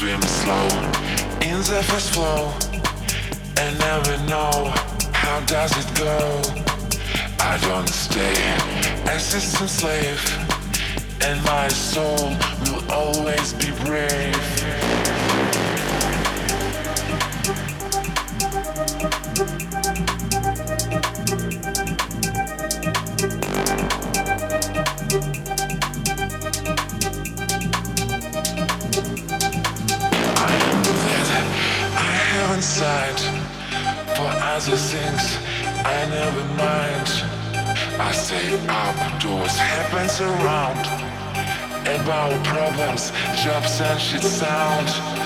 [0.00, 0.68] swim slow
[1.42, 2.50] in the first flow
[3.58, 4.72] and never know
[5.12, 6.40] how does it go.
[7.38, 8.34] I don't stay
[9.14, 10.22] a system slave,
[11.20, 12.34] and my soul
[12.64, 14.89] will always be brave.
[36.10, 37.08] never mind.
[38.00, 40.82] I say outdoors happens around
[41.86, 43.12] about problems,
[43.42, 45.19] jobs and shit sound.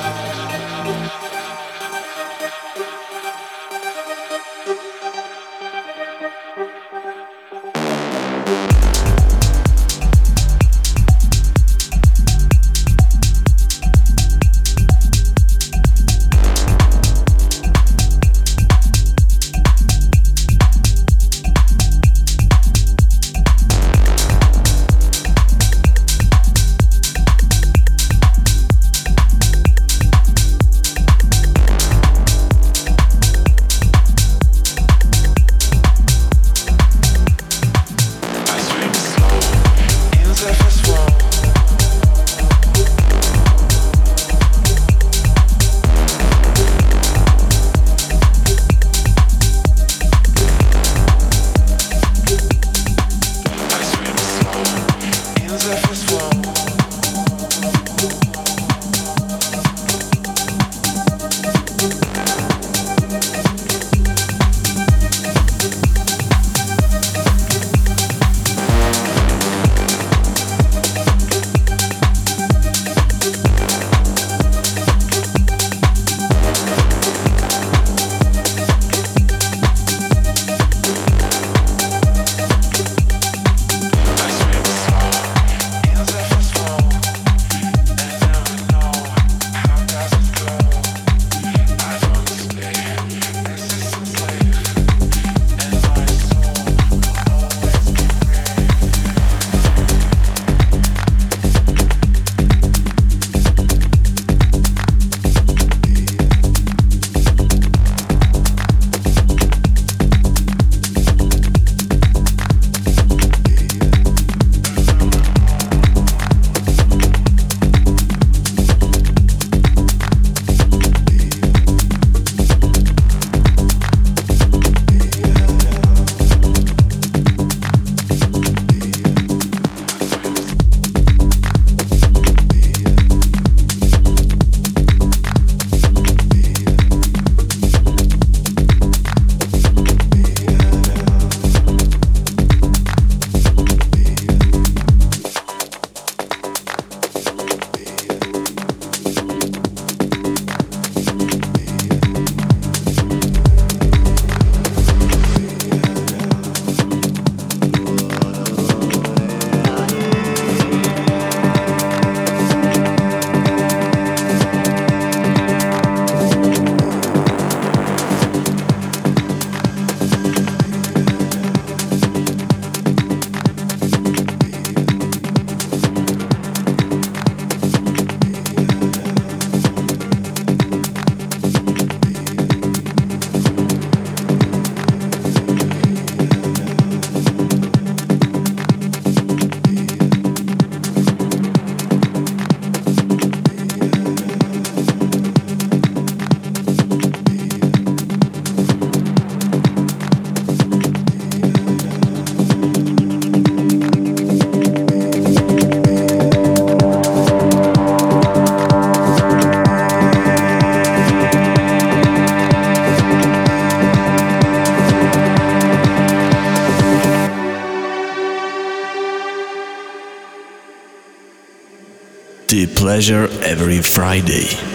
[222.85, 224.74] Pleasure every Friday.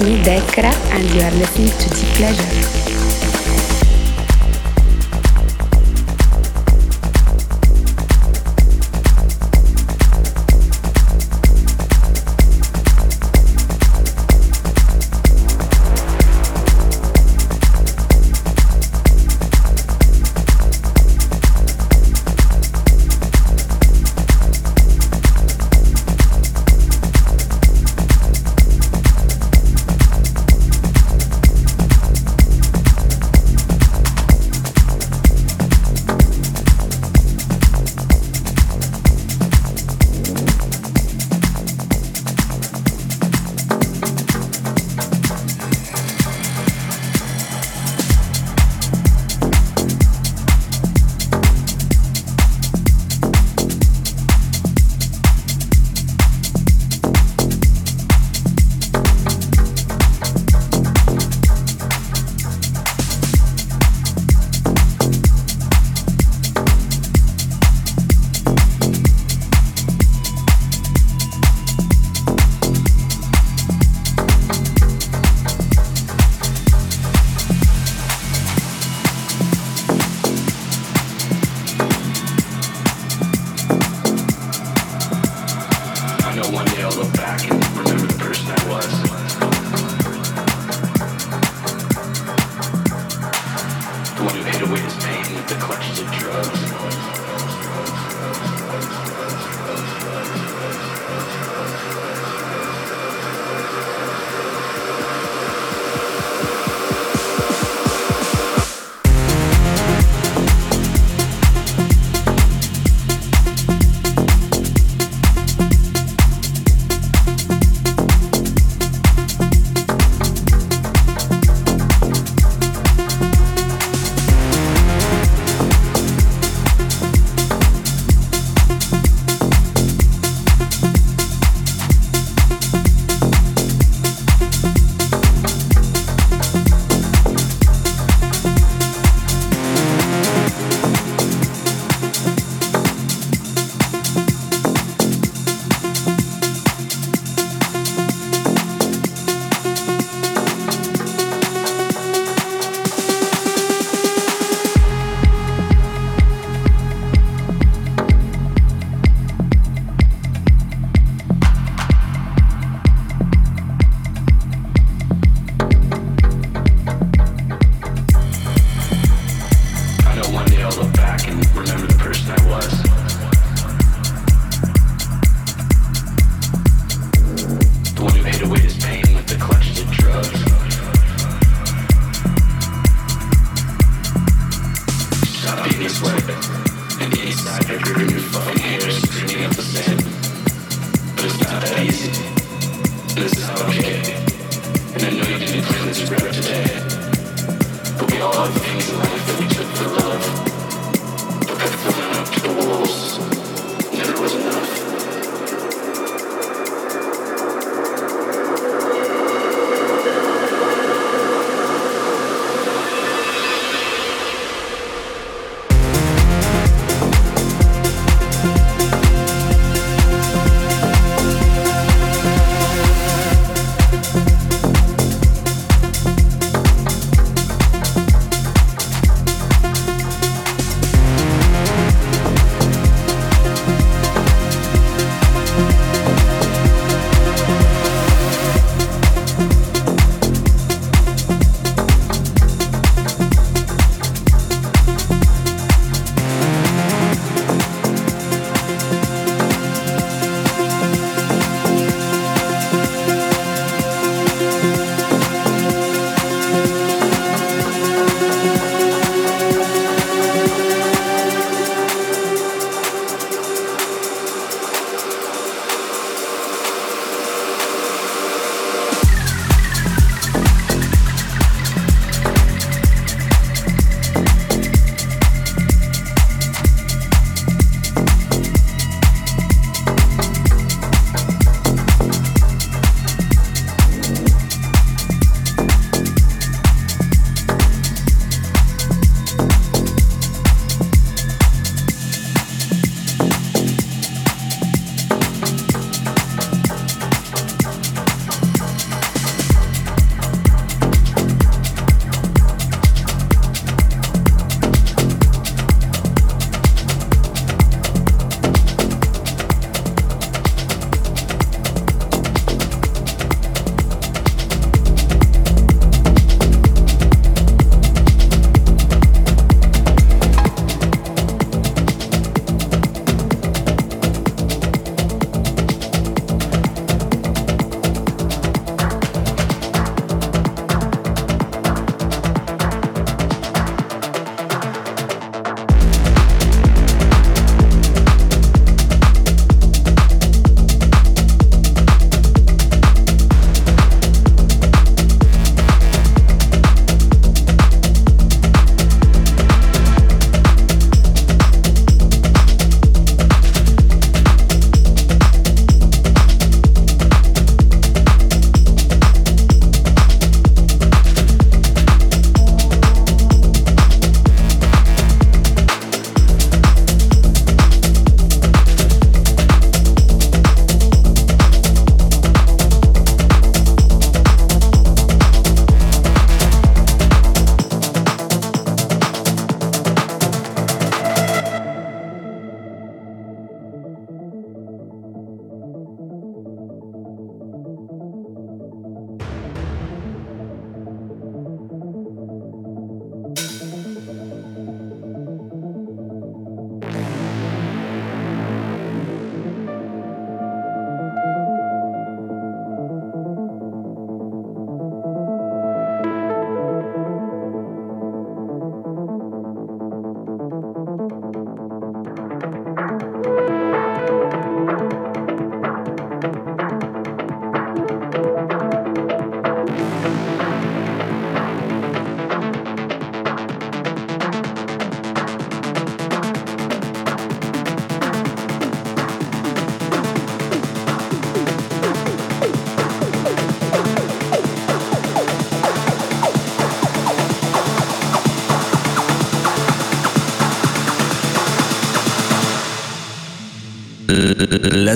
[0.00, 2.97] Me, Dekra, and you are listening to Deep Pleasure.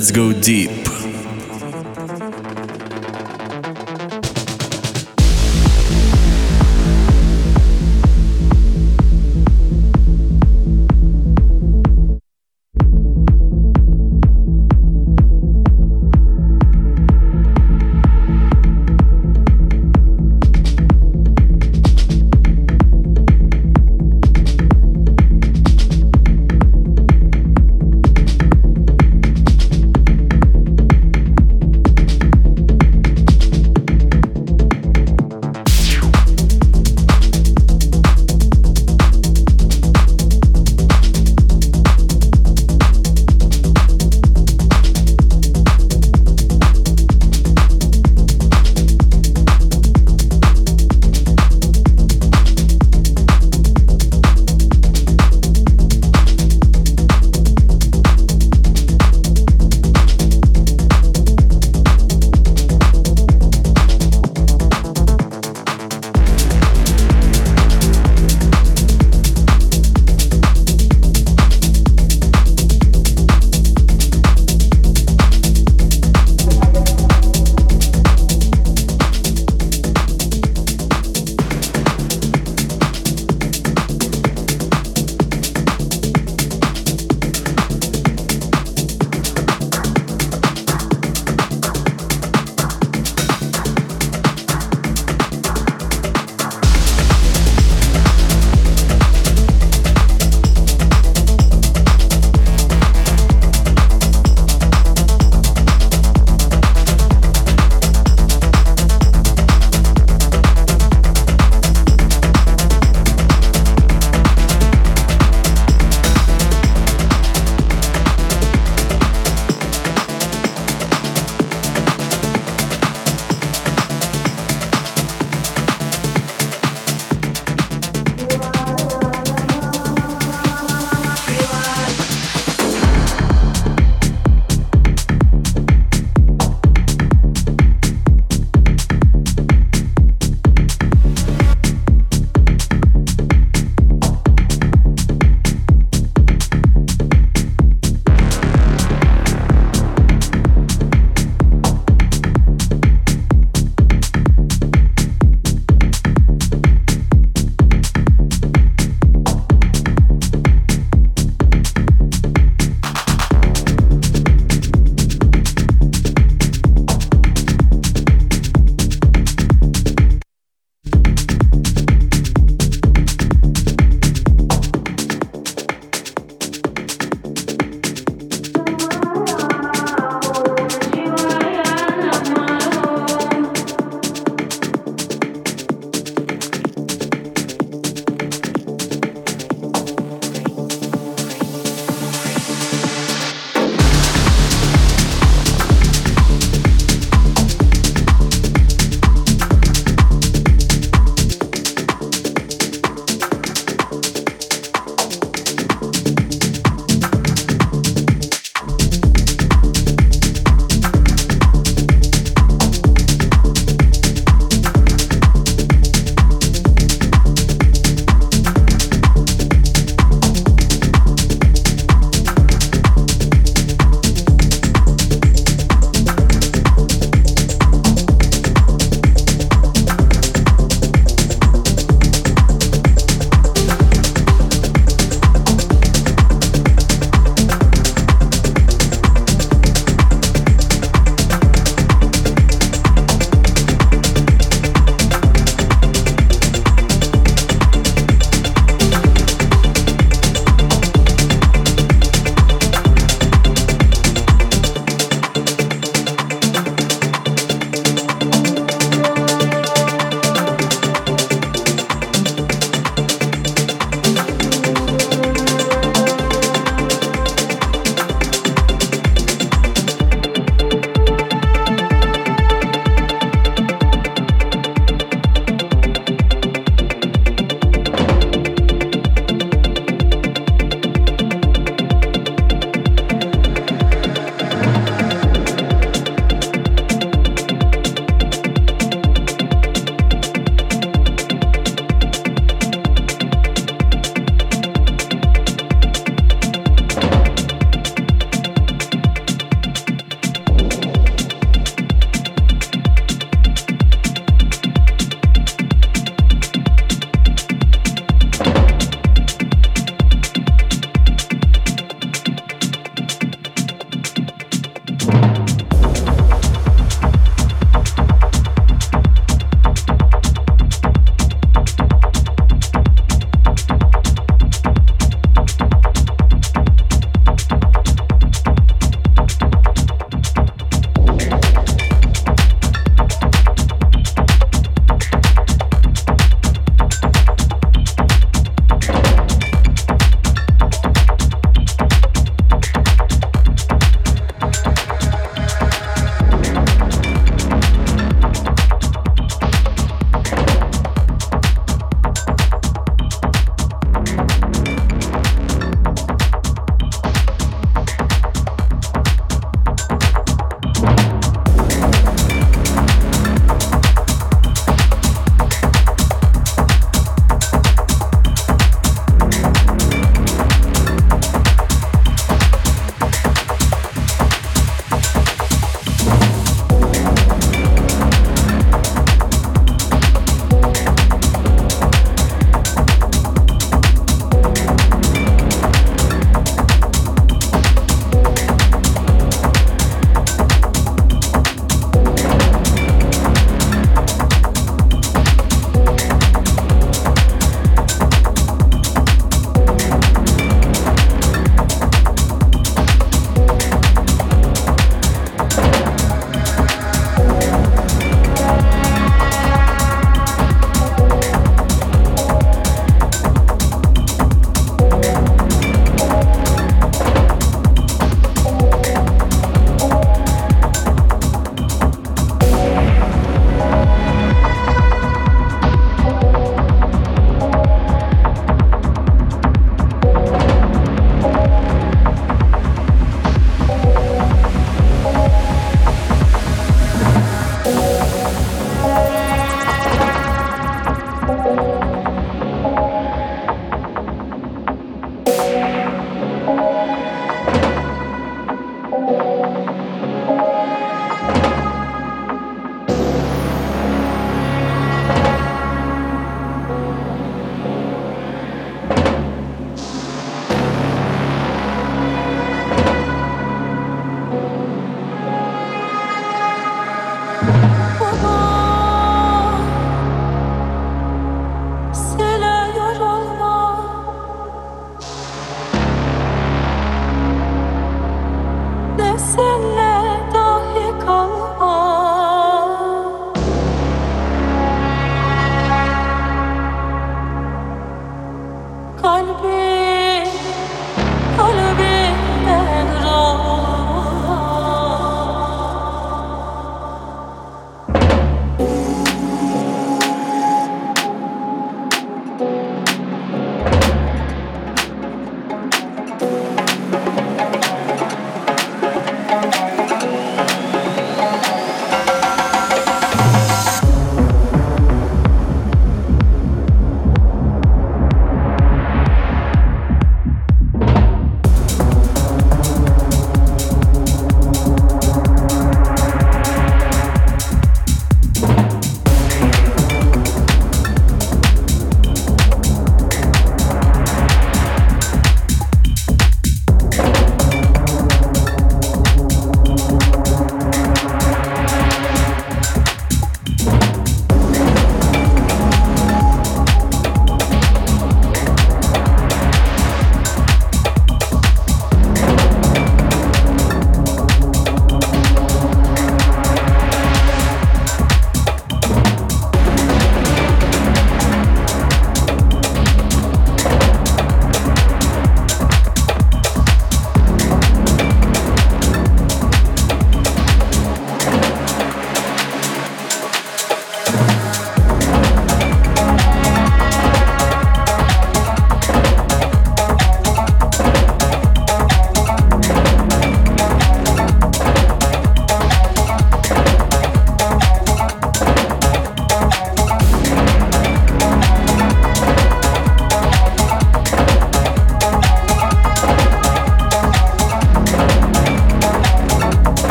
[0.00, 0.79] Let's go deep.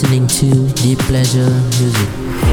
[0.00, 2.47] Listening to Deep Pleasure Music.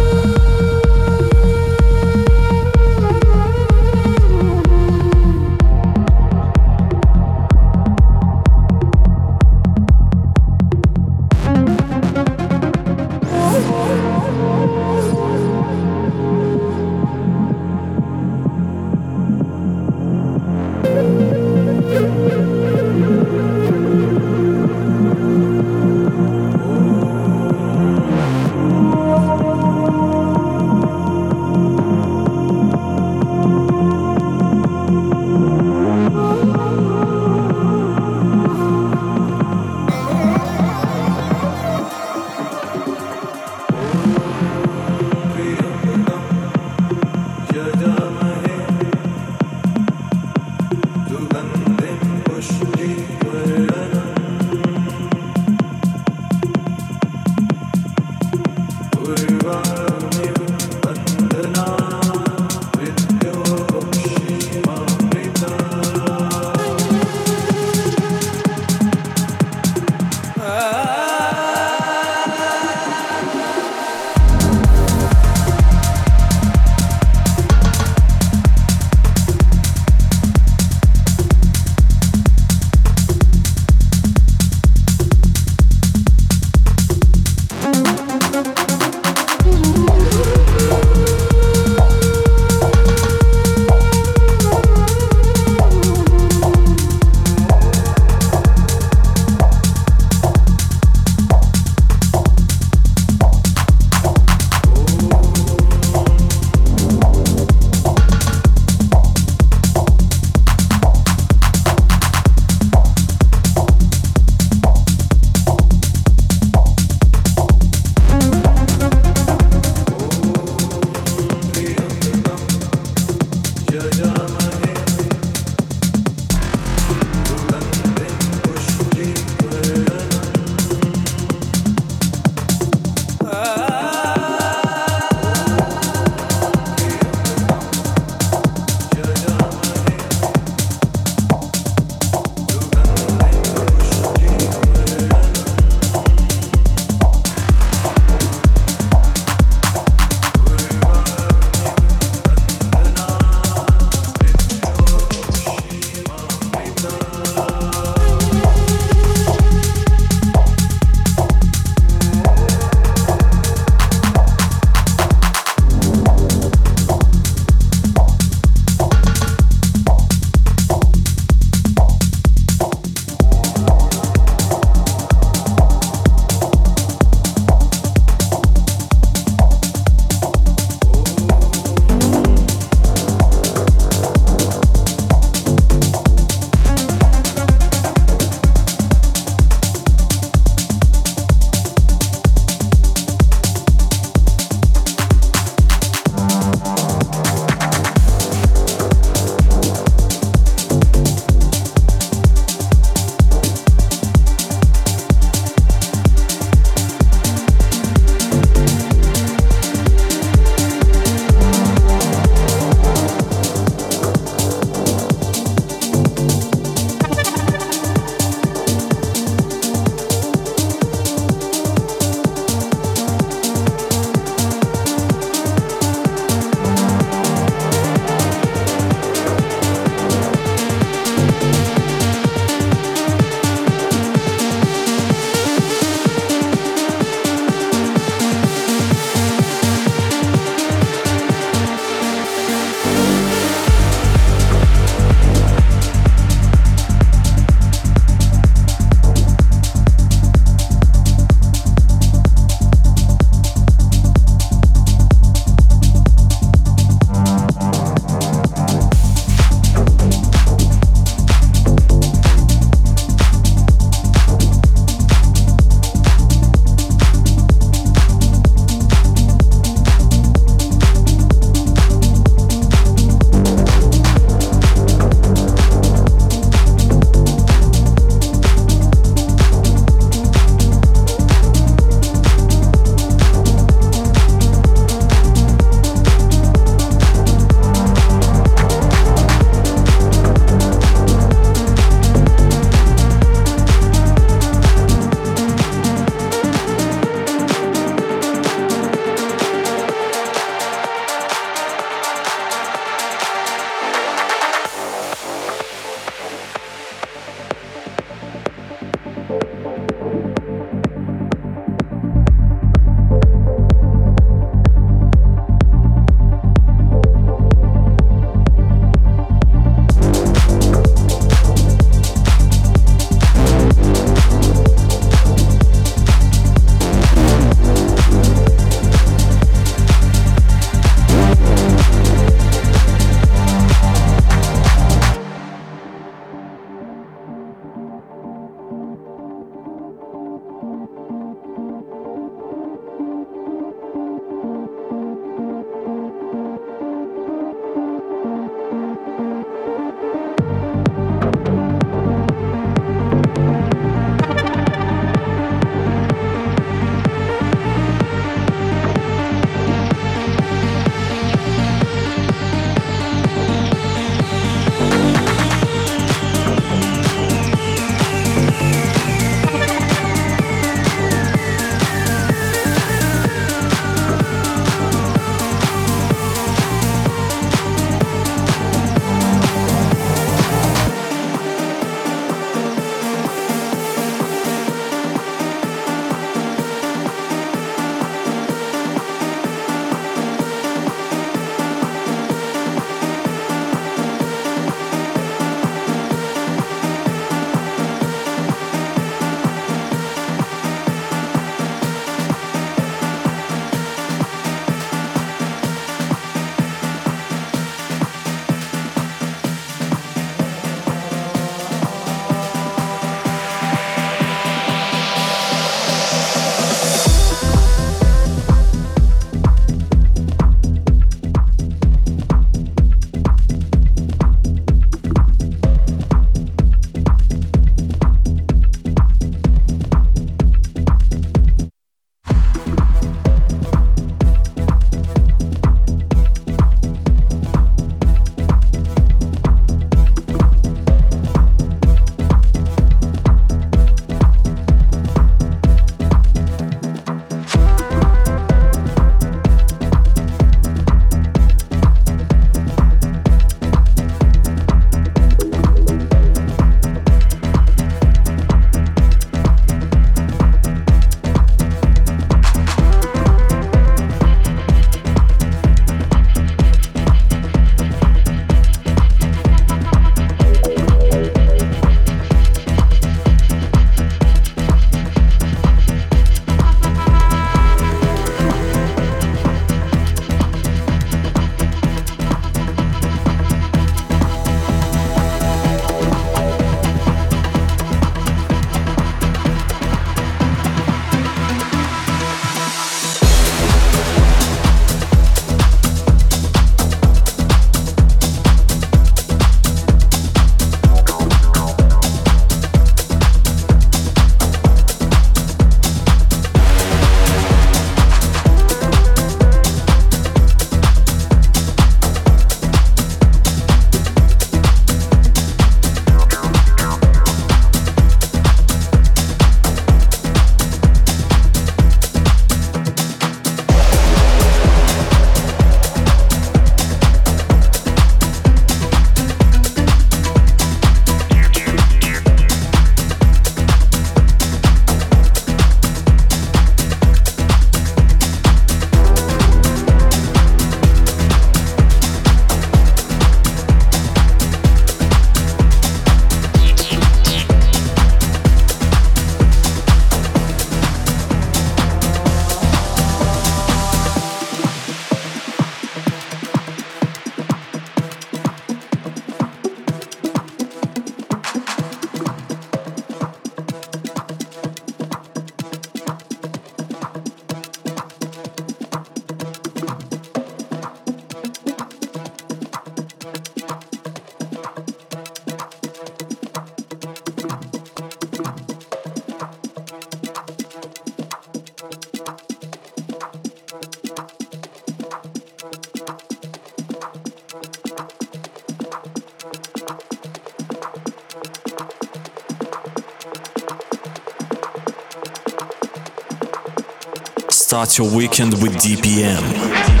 [597.71, 600.00] Start your weekend with DPM.